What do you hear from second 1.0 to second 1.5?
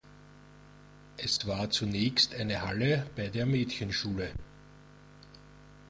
Es